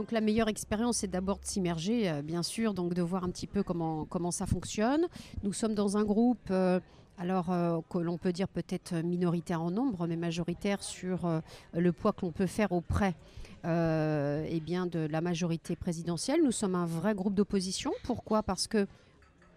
Donc 0.00 0.12
la 0.12 0.22
meilleure 0.22 0.48
expérience, 0.48 0.96
c'est 0.96 1.10
d'abord 1.10 1.40
de 1.40 1.44
s'immerger, 1.44 2.08
euh, 2.08 2.22
bien 2.22 2.42
sûr, 2.42 2.72
donc 2.72 2.94
de 2.94 3.02
voir 3.02 3.22
un 3.22 3.28
petit 3.28 3.46
peu 3.46 3.62
comment, 3.62 4.30
ça 4.30 4.46
fonctionne. 4.46 5.06
Nous 5.42 5.52
sommes 5.52 5.74
dans 5.74 5.98
un 5.98 6.04
groupe, 6.04 6.48
euh, 6.50 6.80
alors 7.18 7.50
euh, 7.50 7.80
que 7.90 7.98
l'on 7.98 8.16
peut 8.16 8.32
dire 8.32 8.48
peut-être 8.48 8.94
minoritaire 8.94 9.60
en 9.60 9.70
nombre, 9.70 10.06
mais 10.06 10.16
majoritaire 10.16 10.82
sur 10.82 11.42
le 11.74 11.92
poids 11.92 12.14
que 12.14 12.22
l'on 12.22 12.32
peut 12.32 12.46
faire 12.46 12.72
auprès 12.72 13.14
eh 13.62 14.60
bien, 14.64 14.86
de 14.86 15.00
la 15.00 15.20
majorité 15.20 15.76
présidentielle. 15.76 16.40
Nous 16.42 16.52
sommes 16.52 16.76
un 16.76 16.86
vrai 16.86 17.14
groupe 17.14 17.34
d'opposition. 17.34 17.92
Pourquoi? 18.02 18.42
Parce 18.42 18.66
que 18.66 18.86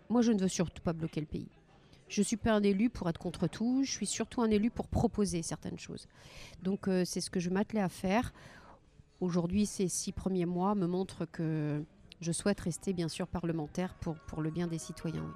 moi, 0.09 0.21
je 0.21 0.33
ne 0.33 0.41
veux 0.41 0.49
surtout 0.49 0.81
pas 0.81 0.91
bloquer 0.91 1.21
le 1.21 1.25
pays. 1.25 1.47
Je 2.09 2.19
ne 2.19 2.25
suis 2.25 2.35
pas 2.35 2.51
un 2.51 2.63
élu 2.63 2.89
pour 2.89 3.07
être 3.07 3.17
contre 3.17 3.47
tout, 3.47 3.83
je 3.85 3.91
suis 3.91 4.07
surtout 4.07 4.41
un 4.41 4.51
élu 4.51 4.69
pour 4.69 4.89
proposer 4.89 5.41
certaines 5.41 5.79
choses. 5.79 6.09
Donc 6.61 6.89
c'est 7.05 7.21
ce 7.21 7.29
que 7.29 7.39
je 7.39 7.49
m'attelais 7.49 7.81
à 7.81 7.87
faire. 7.87 8.33
Aujourd'hui, 9.21 9.65
ces 9.65 9.87
six 9.87 10.11
premiers 10.11 10.45
mois 10.45 10.75
me 10.75 10.87
montrent 10.87 11.25
que 11.25 11.83
je 12.19 12.31
souhaite 12.31 12.59
rester 12.59 12.93
bien 12.93 13.07
sûr 13.07 13.27
parlementaire 13.27 13.95
pour, 13.95 14.15
pour 14.27 14.41
le 14.41 14.51
bien 14.51 14.67
des 14.67 14.77
citoyens. 14.77 15.33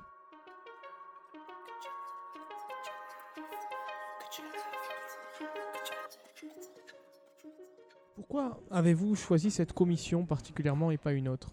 Pourquoi 8.15 8.59
avez-vous 8.71 9.15
choisi 9.15 9.51
cette 9.51 9.73
commission 9.73 10.25
particulièrement 10.25 10.91
et 10.91 10.97
pas 10.97 11.13
une 11.13 11.29
autre? 11.29 11.51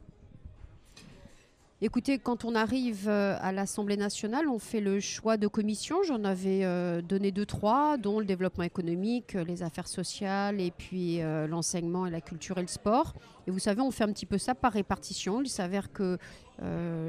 Écoutez, 1.87 2.19
quand 2.19 2.47
on 2.47 2.55
arrive 2.55 3.11
euh, 3.11 3.37
à 3.43 3.53
l'Assemblée 3.53 3.99
nationale, 3.99 4.49
on 4.49 4.59
fait 4.59 4.81
le 4.81 5.01
choix 5.01 5.37
de 5.37 5.47
commissions. 5.47 6.03
J'en 6.03 6.25
avais 6.25 6.65
euh, 6.65 7.03
donné 7.03 7.31
deux, 7.31 7.45
trois, 7.45 7.99
dont 7.99 8.21
le 8.21 8.25
développement 8.25 8.65
économique, 8.65 9.35
les 9.35 9.63
affaires 9.63 9.87
sociales 9.87 10.63
et 10.63 10.71
puis 10.71 11.21
euh, 11.21 11.47
l'enseignement 11.47 12.07
et 12.07 12.11
la 12.11 12.23
culture 12.23 12.57
et 12.57 12.63
le 12.63 12.69
sport. 12.69 13.13
Et 13.47 13.51
vous 13.51 13.59
savez, 13.59 13.83
on 13.83 13.91
fait 13.91 14.05
un 14.05 14.13
petit 14.15 14.25
peu 14.25 14.39
ça 14.39 14.55
par 14.55 14.73
répartition. 14.73 15.43
Il 15.43 15.51
s'avère 15.51 15.93
que 15.93 16.17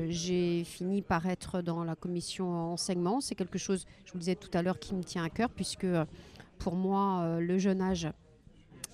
j'ai 0.09 0.65
fini 0.65 1.01
par 1.01 1.25
être 1.25 1.61
dans 1.61 1.85
la 1.85 1.95
commission 1.95 2.73
enseignement. 2.73 3.21
C'est 3.21 3.35
quelque 3.35 3.57
chose, 3.57 3.85
je 4.03 4.11
vous 4.11 4.17
le 4.17 4.19
disais 4.19 4.35
tout 4.35 4.49
à 4.53 4.61
l'heure, 4.61 4.79
qui 4.79 4.93
me 4.93 5.05
tient 5.05 5.23
à 5.23 5.29
cœur, 5.29 5.51
puisque 5.51 5.87
pour 6.57 6.75
moi, 6.75 7.39
le 7.39 7.57
jeune 7.59 7.79
âge, 7.79 8.09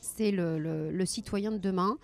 c'est 0.01 0.31
le, 0.31 1.05
citoyen 1.05 1.51
de 1.51 1.57
demain. 1.57 1.97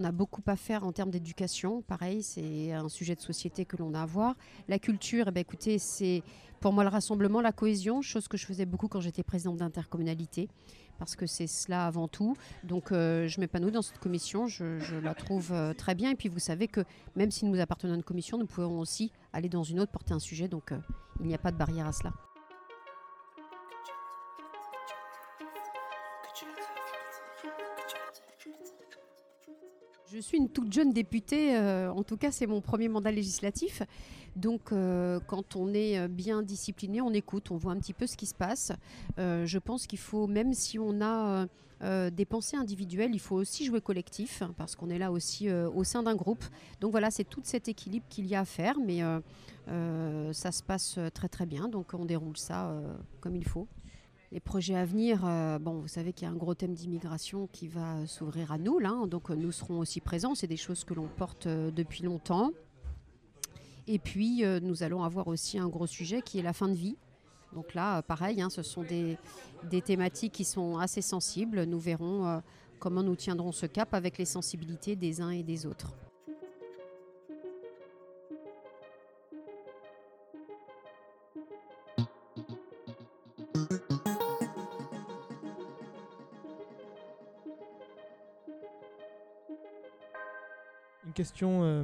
On 0.00 0.04
a 0.04 0.12
beaucoup 0.12 0.42
à 0.46 0.54
faire 0.54 0.84
en 0.84 0.92
termes 0.92 1.10
d'éducation. 1.10 1.82
Pareil, 1.82 2.22
c'est 2.22 2.72
un 2.72 2.88
sujet 2.88 3.16
de 3.16 3.20
société 3.20 3.64
que 3.64 3.76
l'on 3.76 3.94
a 3.94 4.02
à 4.02 4.06
voir. 4.06 4.36
La 4.68 4.78
culture, 4.78 5.26
eh 5.26 5.32
ben, 5.32 5.40
écoutez, 5.40 5.80
c'est 5.80 6.22
pour 6.60 6.72
moi 6.72 6.84
le 6.84 6.88
rassemblement, 6.88 7.40
la 7.40 7.50
cohésion, 7.50 8.00
chose 8.00 8.28
que 8.28 8.36
je 8.36 8.46
faisais 8.46 8.64
beaucoup 8.64 8.86
quand 8.86 9.00
j'étais 9.00 9.24
présidente 9.24 9.56
d'intercommunalité, 9.56 10.48
parce 11.00 11.16
que 11.16 11.26
c'est 11.26 11.48
cela 11.48 11.84
avant 11.84 12.06
tout. 12.06 12.36
Donc 12.62 12.92
euh, 12.92 13.26
je 13.26 13.40
m'épanouis 13.40 13.72
dans 13.72 13.82
cette 13.82 13.98
commission, 13.98 14.46
je, 14.46 15.00
la 15.02 15.14
trouve 15.14 15.50
euh, 15.52 15.74
très 15.74 15.96
bien. 15.96 16.12
Et 16.12 16.14
puis 16.14 16.28
vous 16.28 16.38
savez 16.38 16.68
que 16.68 16.84
même 17.16 17.32
si 17.32 17.44
nous 17.44 17.58
appartenons 17.58 17.94
à 17.94 17.96
une 17.96 18.04
commission, 18.04 18.38
nous 18.38 18.46
pouvons 18.46 18.78
aussi 18.78 19.10
aller 19.32 19.48
dans 19.48 19.64
une 19.64 19.80
autre, 19.80 19.90
porter 19.90 20.14
un 20.14 20.20
sujet. 20.20 20.46
Donc 20.46 20.70
euh, 20.70 20.78
il 21.18 21.26
n'y 21.26 21.34
a 21.34 21.38
pas 21.38 21.50
de 21.50 21.56
barrière 21.56 21.88
à 21.88 21.92
cela. 21.92 22.12
Je 30.18 30.22
suis 30.24 30.38
une 30.38 30.48
toute 30.48 30.72
jeune 30.72 30.92
députée, 30.92 31.56
euh, 31.56 31.92
en 31.92 32.02
tout 32.02 32.16
cas 32.16 32.32
c'est 32.32 32.48
mon 32.48 32.60
premier 32.60 32.88
mandat 32.88 33.12
législatif. 33.12 33.84
Donc 34.34 34.72
euh, 34.72 35.20
quand 35.28 35.54
on 35.54 35.72
est 35.72 35.96
euh, 35.96 36.08
bien 36.08 36.42
discipliné, 36.42 37.00
on 37.00 37.12
écoute, 37.12 37.52
on 37.52 37.56
voit 37.56 37.70
un 37.70 37.76
petit 37.76 37.92
peu 37.92 38.08
ce 38.08 38.16
qui 38.16 38.26
se 38.26 38.34
passe. 38.34 38.72
je 39.16 39.58
pense 39.58 39.86
qu'il 39.86 40.00
faut, 40.00 40.26
même 40.26 40.54
si 40.54 40.76
on 40.76 41.00
a 41.00 41.46
des 42.10 42.24
pensées 42.24 42.56
individuelles, 42.56 43.12
il 43.14 43.20
faut 43.20 43.36
aussi 43.36 43.64
jouer 43.64 43.80
collectif, 43.80 44.42
parce 44.56 44.74
qu'on 44.74 44.90
est 44.90 44.98
là 44.98 45.12
aussi 45.12 45.48
au 45.52 45.84
sein 45.84 46.02
d'un 46.02 46.16
groupe. 46.16 46.44
Donc 46.80 46.90
voilà, 46.90 47.12
c'est 47.12 47.22
tout 47.22 47.42
cet 47.44 47.68
équilibre 47.68 48.06
qu'il 48.08 48.26
y 48.26 48.34
a 48.34 48.40
à 48.40 48.44
faire, 48.44 48.74
mais 48.84 48.98
ça 50.32 50.50
se 50.50 50.64
passe 50.64 50.98
très 51.14 51.28
très 51.28 51.46
bien, 51.46 51.68
donc 51.68 51.94
on 51.94 52.04
déroule 52.04 52.36
ça 52.36 52.74
comme 53.20 53.36
il 53.36 53.46
faut 53.46 53.68
les 54.30 54.40
projets 54.40 54.74
à 54.74 54.84
venir, 54.84 55.22
euh, 55.24 55.58
bon, 55.58 55.80
vous 55.80 55.88
savez 55.88 56.12
qu'il 56.12 56.26
y 56.26 56.30
a 56.30 56.32
un 56.32 56.36
gros 56.36 56.54
thème 56.54 56.74
d'immigration 56.74 57.48
qui 57.50 57.66
va 57.66 58.06
s'ouvrir 58.06 58.52
à 58.52 58.58
nous, 58.58 58.78
là, 58.78 59.06
donc 59.06 59.30
euh, 59.30 59.34
nous 59.34 59.52
serons 59.52 59.78
aussi 59.78 60.00
présents. 60.00 60.34
C'est 60.34 60.46
des 60.46 60.58
choses 60.58 60.84
que 60.84 60.92
l'on 60.92 61.08
porte 61.08 61.46
euh, 61.46 61.70
depuis 61.70 62.02
longtemps. 62.02 62.50
Et 63.86 63.98
puis, 63.98 64.44
nous 64.60 64.82
allons 64.82 65.02
avoir 65.02 65.28
aussi 65.28 65.58
un 65.58 65.66
gros 65.66 65.86
sujet 65.86 66.20
qui 66.20 66.38
est 66.38 66.42
la 66.42 66.52
fin 66.52 66.68
de 66.68 66.74
vie. 66.74 66.98
Donc 67.54 67.72
là, 67.72 68.02
pareil, 68.02 68.42
hein, 68.42 68.50
ce 68.50 68.62
sont 68.62 68.82
des, 68.82 69.16
thématiques 69.80 70.34
qui 70.34 70.44
sont 70.44 70.76
assez 70.76 71.00
sensibles. 71.00 71.64
Nous 71.64 71.78
verrons 71.78 72.42
comment 72.80 73.02
nous 73.02 73.16
tiendrons 73.16 73.50
ce 73.50 73.64
cap 73.64 73.94
avec 73.94 74.18
les 74.18 74.26
sensibilités 74.26 74.94
des 74.94 75.22
uns 75.22 75.30
et 75.30 75.42
des 75.42 75.64
autres. 75.64 75.94
Question 91.18 91.64
euh, 91.64 91.82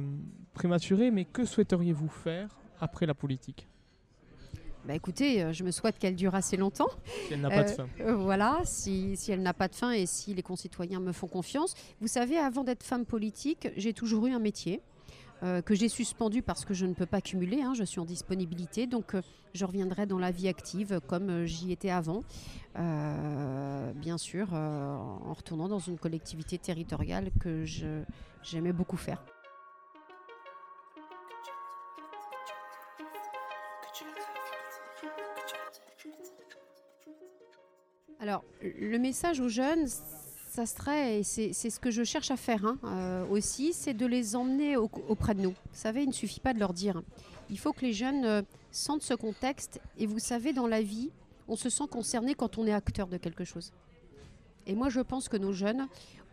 prématurée, 0.53 1.11
mais 1.11 1.25
que 1.25 1.43
souhaiteriez-vous 1.43 2.07
faire 2.07 2.57
après 2.79 3.05
la 3.05 3.13
politique? 3.13 3.67
Bah 4.85 4.95
écoutez, 4.95 5.43
euh, 5.43 5.51
je 5.51 5.65
me 5.65 5.71
souhaite 5.71 5.99
qu'elle 5.99 6.15
dure 6.15 6.35
assez 6.35 6.55
longtemps. 6.55 6.87
Si 7.27 7.33
elle 7.33 7.41
n'a 7.41 7.49
pas 7.49 7.63
de 7.63 7.69
fin. 7.69 7.87
Euh, 7.99 8.15
voilà, 8.15 8.61
si, 8.63 9.17
si 9.17 9.33
elle 9.33 9.41
n'a 9.41 9.53
pas 9.53 9.67
de 9.67 9.75
fin 9.75 9.91
et 9.91 10.05
si 10.05 10.33
les 10.33 10.41
concitoyens 10.41 11.01
me 11.01 11.11
font 11.11 11.27
confiance. 11.27 11.73
Vous 11.99 12.07
savez, 12.07 12.37
avant 12.37 12.63
d'être 12.63 12.83
femme 12.83 13.05
politique, 13.05 13.67
j'ai 13.75 13.91
toujours 13.91 14.25
eu 14.27 14.31
un 14.31 14.39
métier. 14.39 14.81
Que 15.65 15.75
j'ai 15.75 15.89
suspendu 15.89 16.41
parce 16.41 16.65
que 16.65 16.73
je 16.73 16.85
ne 16.85 16.93
peux 16.93 17.05
pas 17.05 17.21
cumuler, 17.21 17.61
hein, 17.61 17.73
je 17.73 17.83
suis 17.83 17.99
en 17.99 18.05
disponibilité, 18.05 18.87
donc 18.87 19.15
je 19.53 19.65
reviendrai 19.65 20.05
dans 20.05 20.17
la 20.17 20.31
vie 20.31 20.47
active 20.47 20.99
comme 21.07 21.45
j'y 21.45 21.71
étais 21.71 21.89
avant, 21.89 22.23
bien 22.75 24.17
sûr, 24.17 24.53
en 24.53 25.33
retournant 25.33 25.67
dans 25.67 25.79
une 25.79 25.97
collectivité 25.97 26.57
territoriale 26.57 27.31
que 27.39 27.63
j'aimais 28.43 28.73
beaucoup 28.73 28.97
faire. 28.97 29.23
Alors, 38.19 38.43
le 38.61 38.97
message 38.97 39.39
aux 39.39 39.49
jeunes, 39.49 39.85
ça 40.55 40.65
serait, 40.65 41.19
et 41.19 41.23
c'est 41.23 41.51
ce 41.51 41.79
que 41.81 41.91
je 41.91 42.05
cherche 42.05 42.31
à 42.31 42.37
faire 42.37 42.65
hein, 42.65 42.77
euh, 42.85 43.27
aussi, 43.27 43.73
c'est 43.73 43.93
de 43.93 44.05
les 44.05 44.37
emmener 44.37 44.77
auprès 44.77 45.35
de 45.35 45.41
nous. 45.41 45.49
Vous 45.49 45.55
savez, 45.73 46.03
il 46.03 46.07
ne 46.07 46.13
suffit 46.13 46.39
pas 46.39 46.53
de 46.53 46.59
leur 46.59 46.71
dire. 46.71 47.01
Il 47.49 47.59
faut 47.59 47.73
que 47.73 47.81
les 47.81 47.91
jeunes 47.91 48.23
euh, 48.23 48.41
sentent 48.71 49.01
ce 49.01 49.13
contexte. 49.13 49.81
Et 49.97 50.05
vous 50.05 50.19
savez, 50.19 50.53
dans 50.53 50.67
la 50.67 50.81
vie, 50.81 51.11
on 51.49 51.57
se 51.57 51.69
sent 51.69 51.83
concerné 51.91 52.35
quand 52.35 52.57
on 52.57 52.65
est 52.65 52.71
acteur 52.71 53.07
de 53.07 53.17
quelque 53.17 53.43
chose. 53.43 53.73
Et 54.65 54.75
moi, 54.75 54.87
je 54.87 55.01
pense 55.01 55.27
que 55.27 55.35
nos 55.35 55.51
jeunes, 55.51 55.87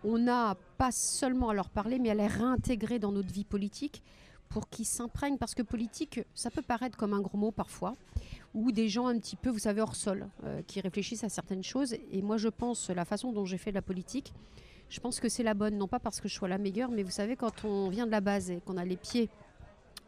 on 0.04 0.18
n'a 0.18 0.56
pas 0.78 0.92
seulement 0.92 1.48
à 1.48 1.54
leur 1.54 1.68
parler, 1.68 1.98
mais 1.98 2.10
à 2.10 2.14
les 2.14 2.28
réintégrer 2.28 3.00
dans 3.00 3.10
notre 3.10 3.32
vie 3.32 3.44
politique 3.44 4.04
pour 4.48 4.68
qu'ils 4.68 4.86
s'imprègnent. 4.86 5.36
Parce 5.36 5.56
que 5.56 5.62
politique, 5.62 6.20
ça 6.32 6.50
peut 6.52 6.62
paraître 6.62 6.96
comme 6.96 7.12
un 7.12 7.20
gros 7.20 7.38
mot 7.38 7.50
parfois 7.50 7.96
ou 8.54 8.72
des 8.72 8.88
gens 8.88 9.06
un 9.06 9.18
petit 9.18 9.36
peu, 9.36 9.50
vous 9.50 9.58
savez, 9.58 9.80
hors 9.80 9.96
sol, 9.96 10.28
euh, 10.44 10.62
qui 10.66 10.80
réfléchissent 10.80 11.24
à 11.24 11.28
certaines 11.28 11.62
choses. 11.62 11.94
Et 12.10 12.22
moi, 12.22 12.36
je 12.36 12.48
pense, 12.48 12.90
la 12.90 13.04
façon 13.04 13.32
dont 13.32 13.44
j'ai 13.44 13.58
fait 13.58 13.70
de 13.70 13.76
la 13.76 13.82
politique, 13.82 14.32
je 14.88 15.00
pense 15.00 15.20
que 15.20 15.28
c'est 15.28 15.42
la 15.42 15.54
bonne, 15.54 15.78
non 15.78 15.88
pas 15.88 15.98
parce 15.98 16.20
que 16.20 16.28
je 16.28 16.34
sois 16.34 16.48
la 16.48 16.58
meilleure, 16.58 16.90
mais 16.90 17.02
vous 17.02 17.10
savez, 17.10 17.34
quand 17.34 17.64
on 17.64 17.88
vient 17.88 18.04
de 18.04 18.10
la 18.10 18.20
base 18.20 18.50
et 18.50 18.60
qu'on 18.60 18.76
a 18.76 18.84
les 18.84 18.96
pieds 18.96 19.30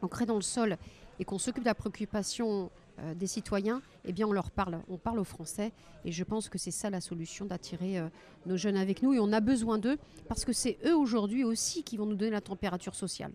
ancrés 0.02 0.26
dans 0.26 0.34
le 0.34 0.42
sol 0.42 0.76
et 1.18 1.24
qu'on 1.24 1.38
s'occupe 1.38 1.62
de 1.64 1.68
la 1.68 1.74
préoccupation 1.74 2.70
euh, 3.00 3.14
des 3.14 3.26
citoyens, 3.26 3.80
eh 4.04 4.12
bien 4.12 4.26
on 4.26 4.32
leur 4.32 4.50
parle, 4.50 4.80
on 4.88 4.98
parle 4.98 5.18
aux 5.18 5.24
Français 5.24 5.72
et 6.04 6.12
je 6.12 6.22
pense 6.22 6.48
que 6.48 6.58
c'est 6.58 6.70
ça 6.70 6.90
la 6.90 7.00
solution 7.00 7.46
d'attirer 7.46 7.98
euh, 7.98 8.08
nos 8.46 8.56
jeunes 8.56 8.76
avec 8.76 9.02
nous 9.02 9.14
et 9.14 9.18
on 9.18 9.32
a 9.32 9.40
besoin 9.40 9.78
d'eux 9.78 9.96
parce 10.28 10.44
que 10.44 10.52
c'est 10.52 10.76
eux 10.84 10.96
aujourd'hui 10.96 11.44
aussi 11.44 11.82
qui 11.82 11.96
vont 11.96 12.06
nous 12.06 12.16
donner 12.16 12.32
la 12.32 12.40
température 12.40 12.94
sociale. 12.94 13.32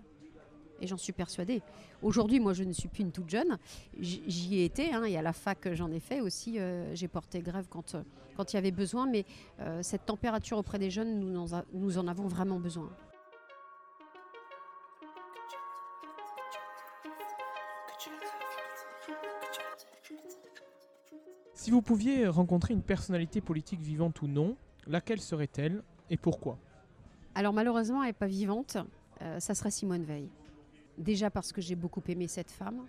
Et 0.81 0.87
j'en 0.87 0.97
suis 0.97 1.13
persuadée. 1.13 1.61
Aujourd'hui, 2.01 2.39
moi, 2.39 2.53
je 2.53 2.63
ne 2.63 2.71
suis 2.71 2.87
plus 2.87 3.03
une 3.03 3.11
toute 3.11 3.29
jeune. 3.29 3.57
J'y 3.99 4.59
ai 4.59 4.65
été, 4.65 4.93
hein, 4.93 5.03
et 5.03 5.17
à 5.17 5.21
la 5.21 5.33
fac, 5.33 5.73
j'en 5.73 5.91
ai 5.91 5.99
fait 5.99 6.21
aussi. 6.21 6.59
Euh, 6.59 6.93
j'ai 6.95 7.07
porté 7.07 7.41
grève 7.41 7.67
quand, 7.69 7.95
quand 8.37 8.53
il 8.53 8.55
y 8.55 8.59
avait 8.59 8.71
besoin. 8.71 9.07
Mais 9.07 9.25
cette 9.81 10.05
température 10.05 10.57
auprès 10.57 10.79
des 10.79 10.89
jeunes, 10.89 11.19
nous 11.19 11.47
nous 11.73 11.97
en 11.97 12.07
avons 12.07 12.27
vraiment 12.27 12.59
besoin. 12.59 12.89
Si 21.53 21.71
vous 21.71 21.81
pouviez 21.81 22.25
rencontrer 22.25 22.73
une 22.73 22.81
personnalité 22.81 23.41
politique 23.41 23.81
vivante 23.81 24.21
ou 24.21 24.27
non, 24.27 24.55
laquelle 24.87 25.19
serait-elle 25.19 25.83
et 26.09 26.15
pourquoi? 26.17 26.57
Alors 27.35 27.53
malheureusement, 27.53 28.01
elle 28.01 28.09
n'est 28.09 28.13
pas 28.13 28.27
vivante. 28.27 28.77
Euh, 29.21 29.39
ça 29.39 29.53
serait 29.53 29.69
Simone 29.69 30.03
Veil. 30.03 30.29
Déjà 30.99 31.31
parce 31.31 31.51
que 31.51 31.61
j'ai 31.61 31.75
beaucoup 31.75 32.03
aimé 32.07 32.27
cette 32.27 32.51
femme 32.51 32.85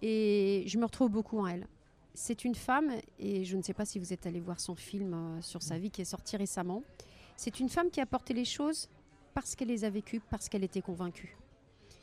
et 0.00 0.64
je 0.66 0.78
me 0.78 0.84
retrouve 0.84 1.10
beaucoup 1.10 1.38
en 1.38 1.46
elle. 1.46 1.66
C'est 2.14 2.44
une 2.44 2.54
femme, 2.54 2.92
et 3.18 3.44
je 3.44 3.56
ne 3.56 3.62
sais 3.62 3.72
pas 3.72 3.84
si 3.84 3.98
vous 3.98 4.12
êtes 4.12 4.26
allé 4.26 4.38
voir 4.38 4.60
son 4.60 4.74
film 4.74 5.14
euh, 5.14 5.40
sur 5.40 5.62
sa 5.62 5.78
vie 5.78 5.90
qui 5.90 6.02
est 6.02 6.06
sorti 6.06 6.36
récemment. 6.36 6.82
C'est 7.36 7.58
une 7.58 7.68
femme 7.68 7.90
qui 7.90 8.00
a 8.00 8.06
porté 8.06 8.34
les 8.34 8.44
choses 8.44 8.88
parce 9.34 9.54
qu'elle 9.54 9.68
les 9.68 9.84
a 9.84 9.90
vécues, 9.90 10.20
parce 10.30 10.48
qu'elle 10.48 10.62
était 10.62 10.82
convaincue. 10.82 11.36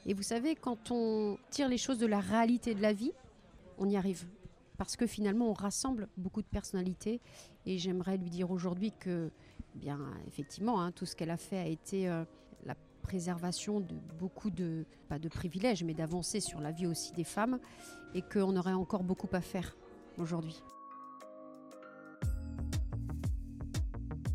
Et 0.05 0.13
vous 0.13 0.23
savez, 0.23 0.55
quand 0.55 0.91
on 0.91 1.37
tire 1.51 1.69
les 1.69 1.77
choses 1.77 1.99
de 1.99 2.07
la 2.07 2.19
réalité 2.19 2.73
de 2.73 2.81
la 2.81 2.93
vie, 2.93 3.11
on 3.77 3.87
y 3.87 3.95
arrive 3.95 4.25
parce 4.77 4.95
que 4.95 5.05
finalement 5.05 5.49
on 5.49 5.53
rassemble 5.53 6.07
beaucoup 6.15 6.41
de 6.41 6.47
personnalités 6.47 7.19
et 7.65 7.77
j'aimerais 7.77 8.17
lui 8.17 8.29
dire 8.29 8.49
aujourd'hui 8.49 8.93
que 8.97 9.29
bien 9.75 9.99
effectivement 10.25 10.81
hein, 10.81 10.93
tout 10.93 11.05
ce 11.05 11.17
qu'elle 11.17 11.31
a 11.31 11.37
fait 11.37 11.57
a 11.57 11.67
été 11.67 12.07
euh, 12.09 12.23
préservation 12.99 13.79
de 13.79 13.95
beaucoup 14.19 14.49
de 14.49 14.85
pas 15.07 15.19
de 15.19 15.29
privilèges 15.29 15.83
mais 15.83 15.93
d'avancées 15.93 16.39
sur 16.39 16.61
la 16.61 16.71
vie 16.71 16.87
aussi 16.87 17.11
des 17.13 17.23
femmes 17.23 17.59
et 18.13 18.21
qu'on 18.21 18.55
aurait 18.55 18.73
encore 18.73 19.03
beaucoup 19.03 19.29
à 19.33 19.41
faire 19.41 19.75
aujourd'hui. 20.17 20.61